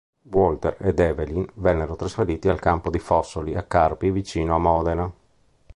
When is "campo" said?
2.59-2.89